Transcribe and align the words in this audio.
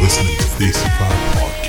listening 0.00 0.36
to 0.38 0.44
DC 0.58 0.80
5 0.98 1.12
Podcast. 1.34 1.63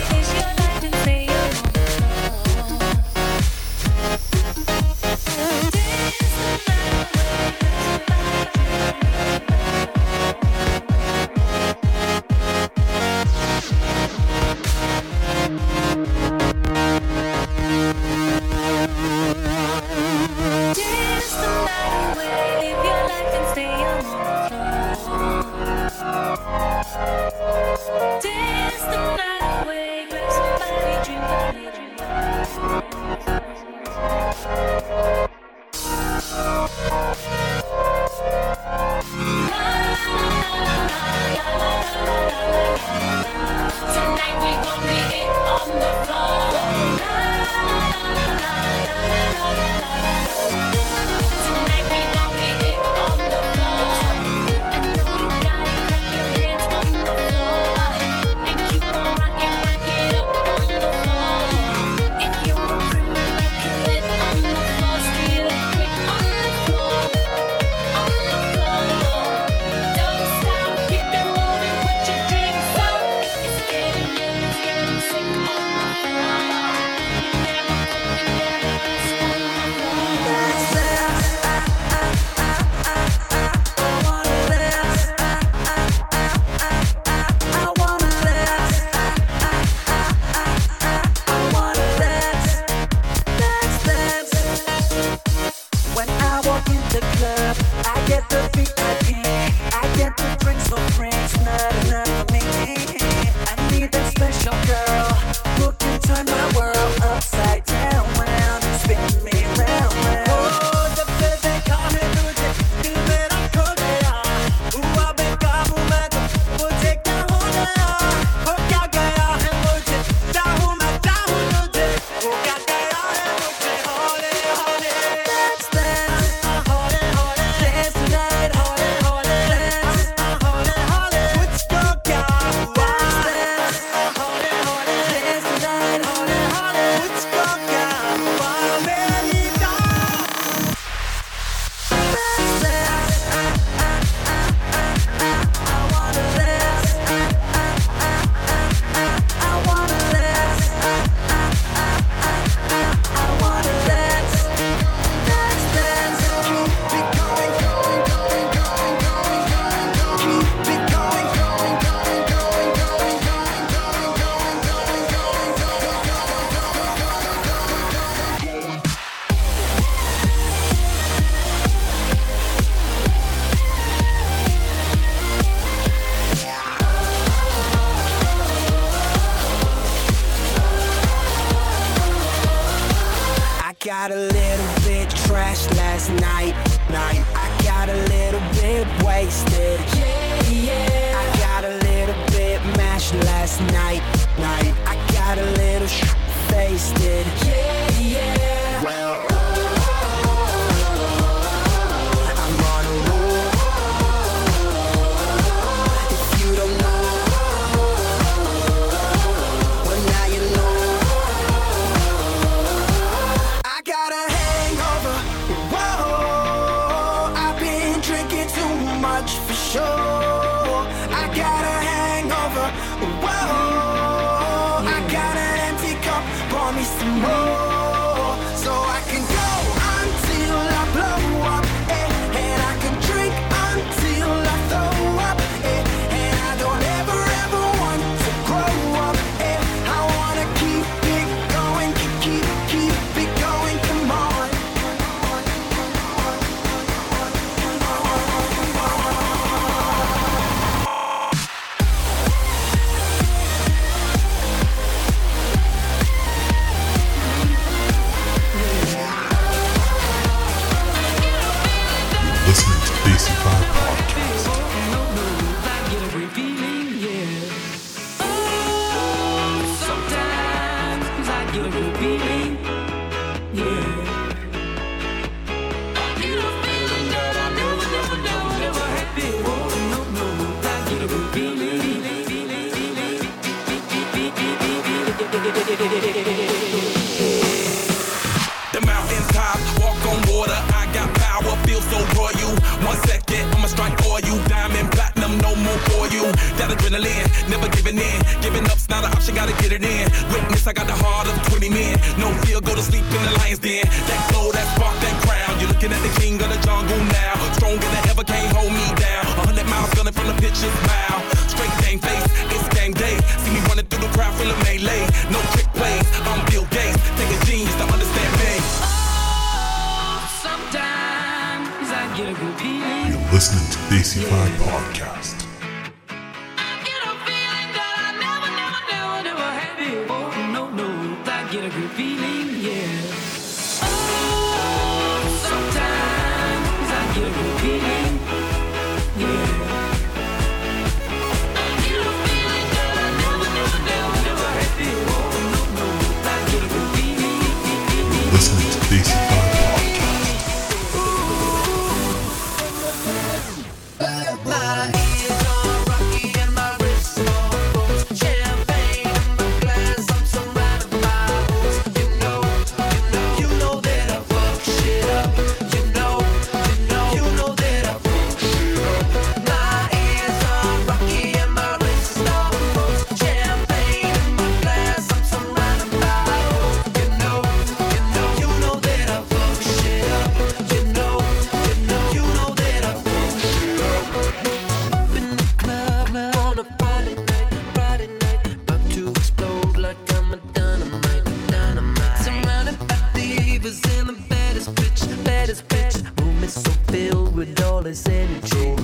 With 397.35 397.61
all 397.63 397.81
this 397.81 398.07
energy. 398.07 398.57
You're 398.57 398.75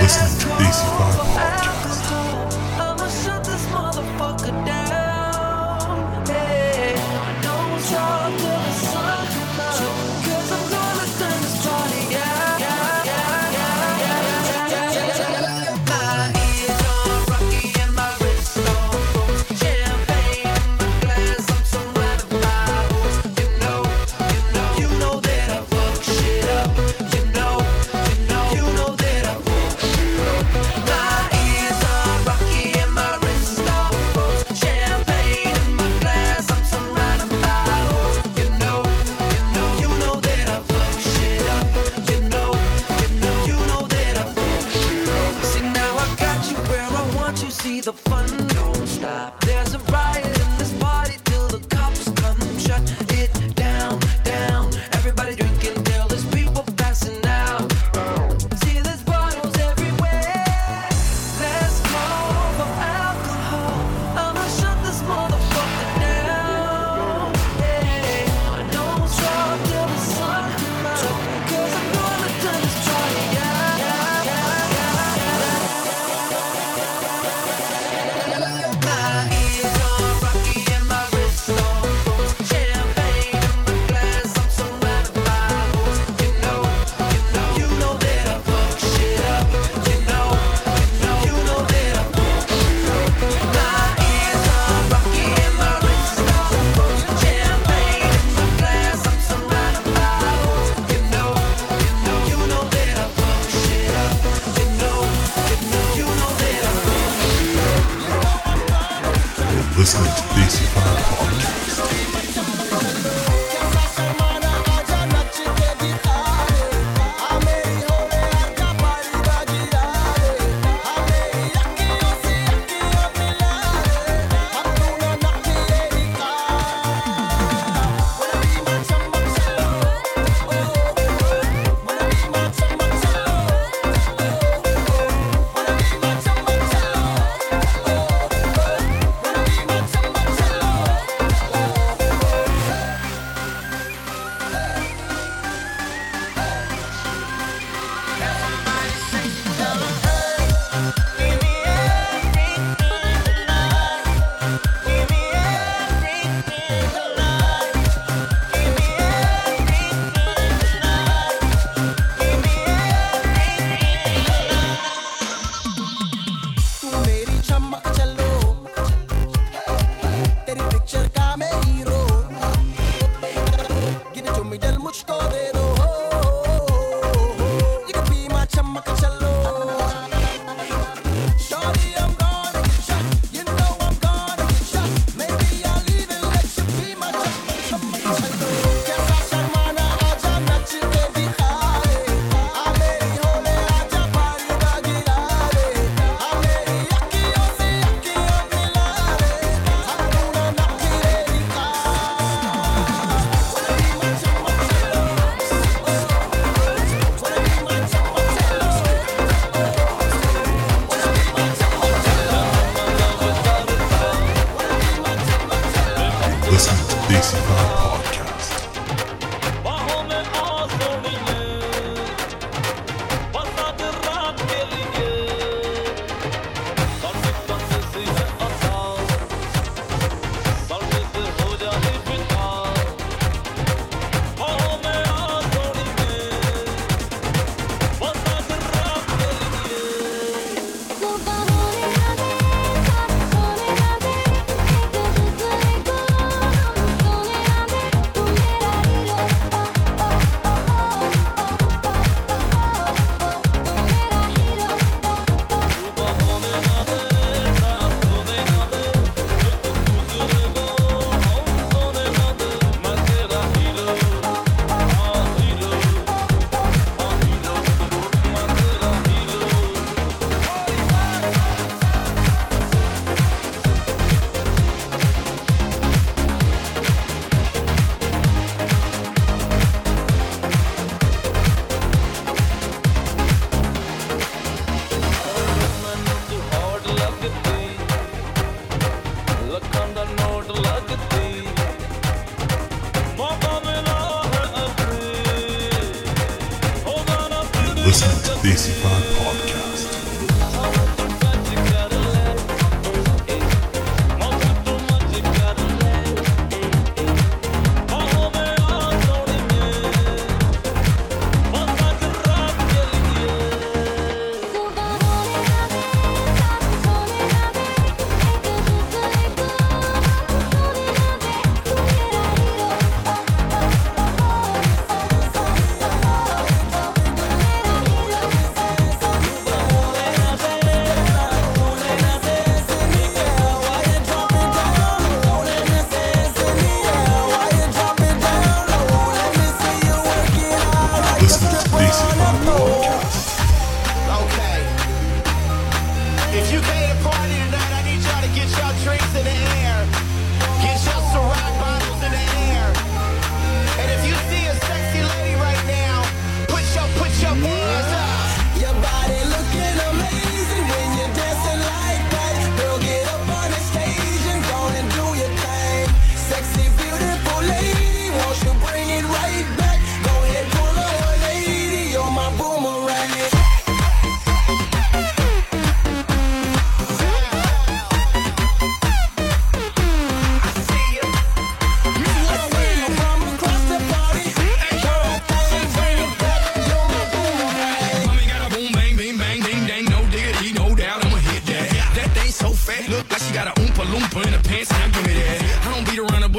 listening 0.00 0.38
to 0.40 0.46
Desi 0.56 0.88
Fine 0.96 1.18
Podcast. 1.36 1.87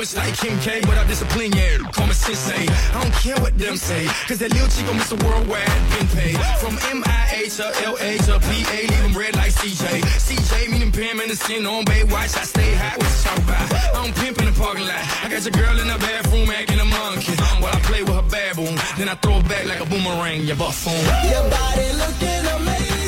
It's 0.01 0.15
like 0.15 0.37
King 0.37 0.57
K, 0.59 0.79
but 0.87 0.97
I 0.97 1.03
discipline 1.07 1.51
Yeah, 1.51 1.77
Call 1.91 2.07
me 2.07 2.13
sensei. 2.13 2.71
I 2.95 3.03
don't 3.03 3.13
care 3.19 3.35
what 3.43 3.57
them 3.57 3.75
say, 3.75 4.07
cause 4.27 4.39
that 4.39 4.53
little 4.53 4.69
chick 4.69 4.87
gon' 4.87 4.95
miss 4.95 5.11
a 5.11 5.17
worldwide 5.27 5.67
been 5.91 6.07
paid. 6.15 6.39
From 6.63 6.79
MIA 6.87 7.51
to 7.59 7.67
LA 7.83 8.15
to 8.23 8.39
PA, 8.39 8.77
leave 8.79 9.03
them 9.03 9.11
red 9.11 9.35
like 9.35 9.51
CJ. 9.51 9.99
CJ, 10.23 10.71
meaning 10.71 10.93
Pam 10.93 11.19
Anderson 11.19 11.65
on 11.65 11.83
Baywatch. 11.83 12.31
I 12.39 12.47
stay 12.47 12.73
hot, 12.75 12.95
what 12.95 13.11
you 13.11 13.23
talk 13.27 13.37
about? 13.43 13.67
I 13.75 14.03
don't 14.03 14.15
pimp 14.15 14.39
in 14.39 14.45
the 14.45 14.55
parking 14.55 14.87
lot. 14.87 15.03
I 15.21 15.27
got 15.27 15.43
your 15.43 15.51
girl 15.51 15.77
in 15.77 15.87
the 15.91 15.99
bathroom 15.99 16.49
acting 16.49 16.79
a 16.79 16.85
monkey. 16.85 17.35
While 17.59 17.75
I 17.75 17.79
play 17.83 18.03
with 18.03 18.15
her 18.15 18.23
baboon, 18.23 18.79
then 18.95 19.09
I 19.09 19.15
throw 19.15 19.43
it 19.43 19.49
back 19.49 19.65
like 19.65 19.81
a 19.81 19.85
boomerang, 19.85 20.47
your 20.47 20.55
buffoon. 20.55 20.95
Your 21.27 21.43
body 21.51 21.91
looking 21.99 22.45
amazing. 22.55 22.98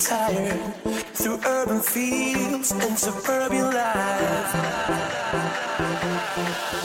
Tired 0.00 0.74
through 1.14 1.38
urban 1.46 1.80
fields 1.80 2.72
and 2.72 2.98
suburban 2.98 3.66
life. 3.72 4.52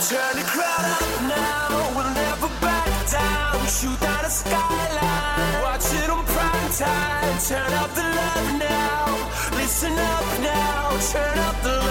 Turn 0.09 0.35
the 0.35 0.45
crowd 0.53 0.85
up 0.93 1.21
now, 1.23 1.69
we'll 1.95 2.13
never 2.13 2.49
back 2.61 2.89
down. 3.09 3.65
Shoot 3.67 3.99
down 3.99 4.23
the 4.23 4.29
skyline, 4.29 5.61
watch 5.63 5.87
it 6.01 6.09
on 6.09 6.25
prime 6.25 6.71
time. 6.73 7.39
Turn 7.49 7.73
up 7.81 7.91
the 7.95 8.03
love 8.03 8.59
now, 8.59 9.05
listen 9.57 9.93
up 9.93 10.27
now, 10.41 10.89
turn 11.11 11.37
up 11.39 11.61
the 11.63 11.84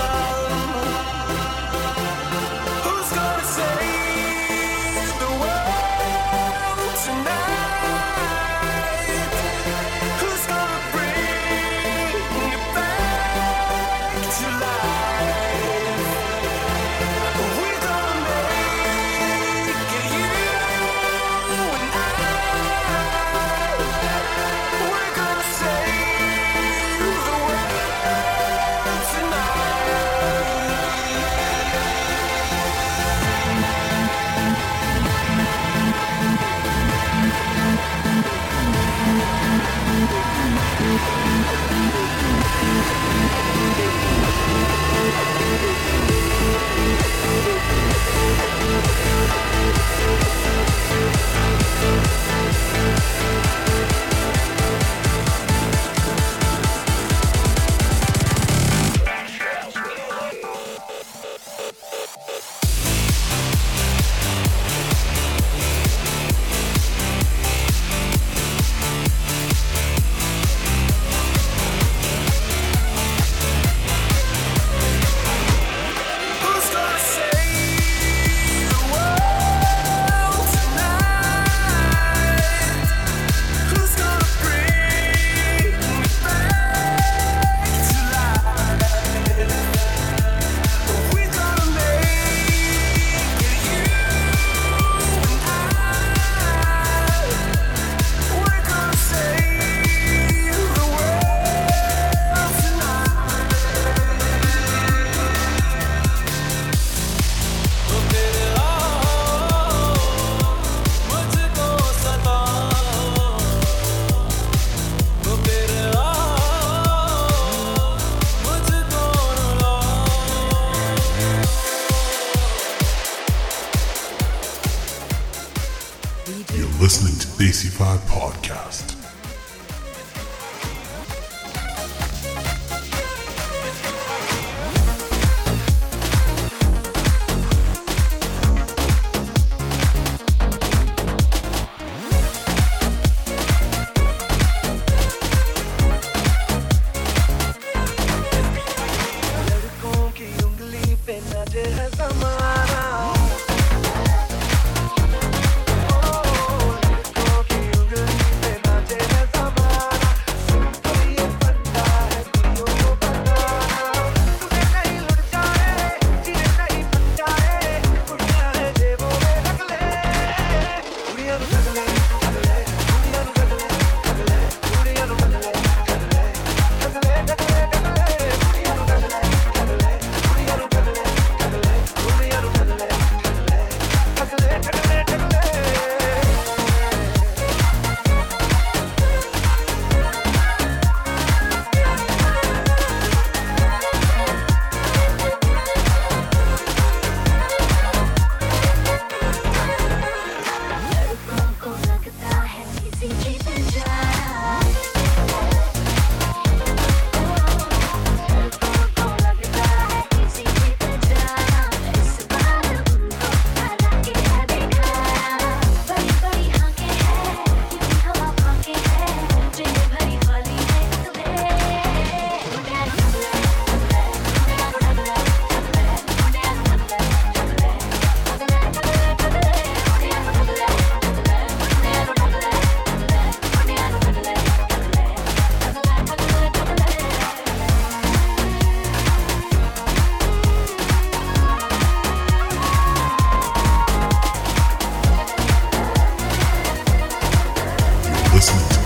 Podcast. 128.07 128.84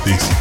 60s. 0.09 0.38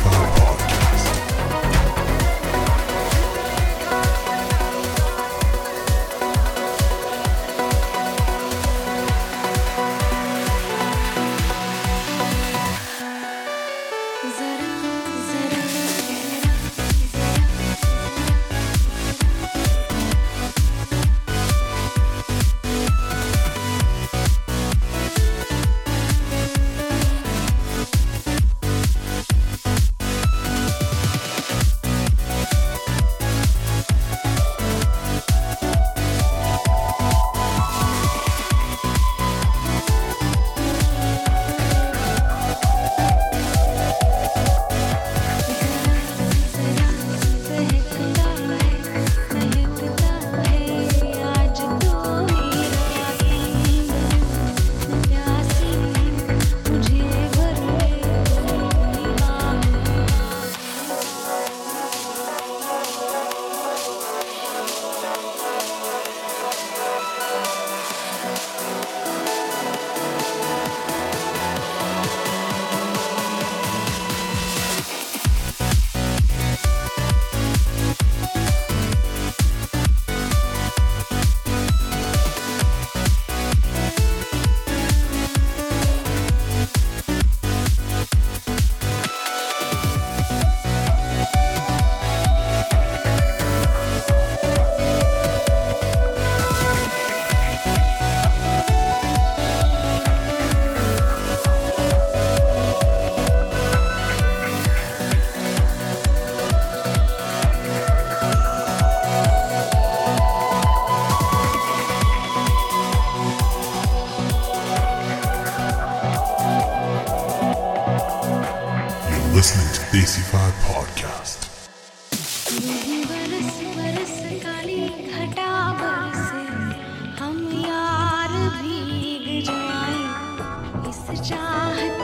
家。 131.29 131.96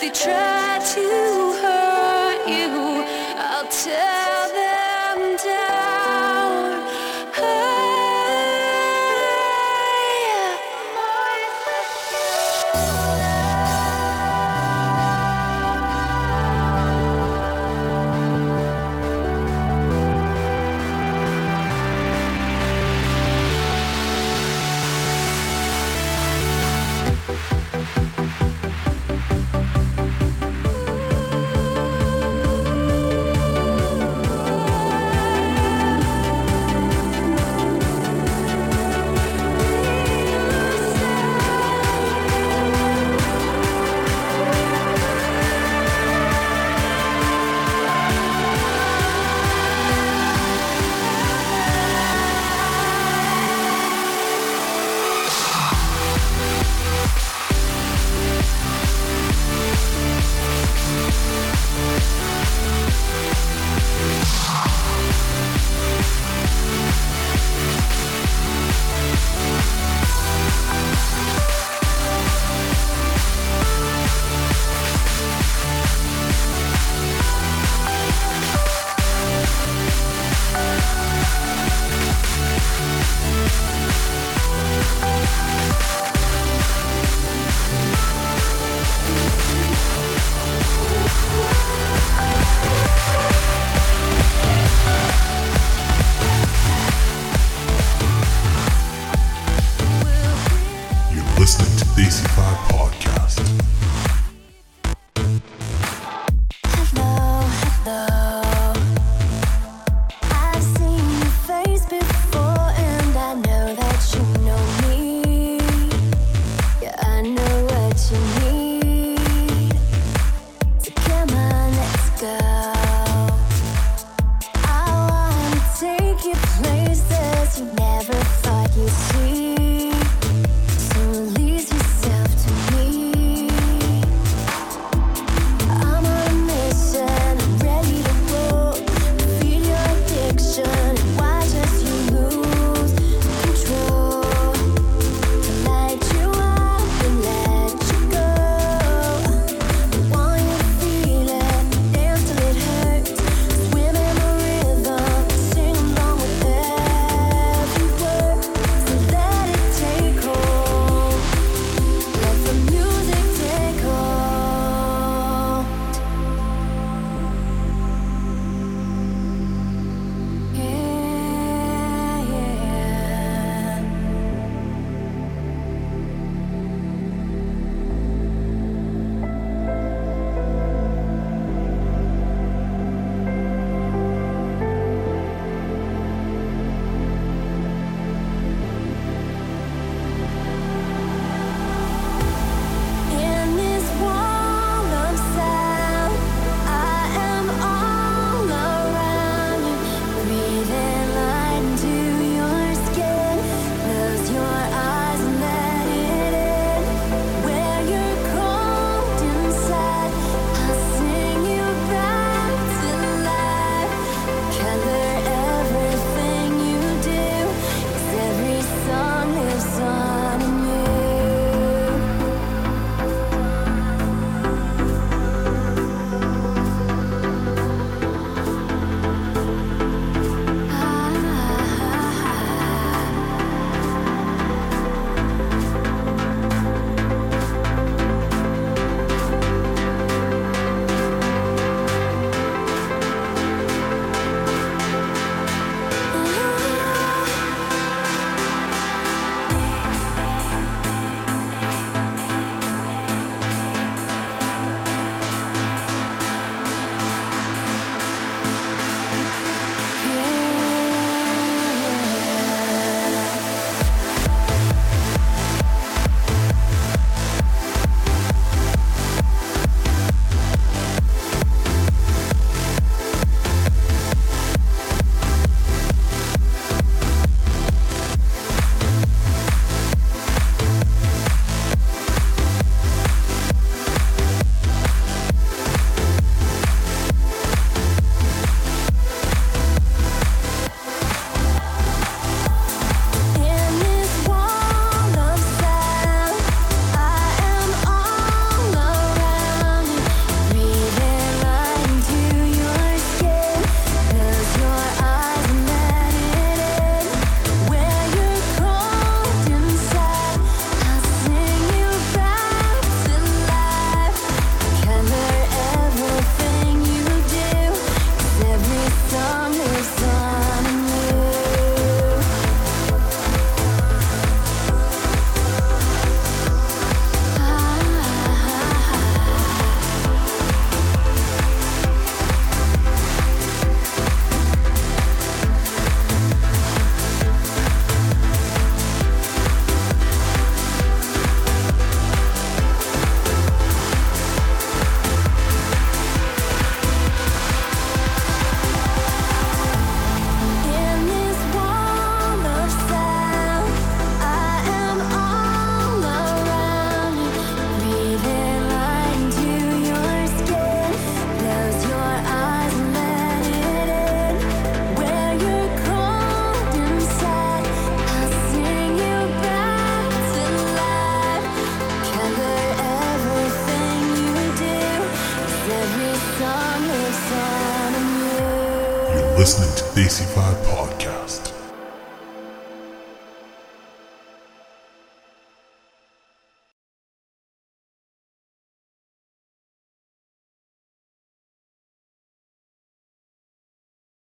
They 0.00 0.08
try 0.08 0.78
to 0.94 1.52
hurt 1.60 2.48
you, 2.48 3.04
I'll 3.36 3.68
tear 3.68 4.19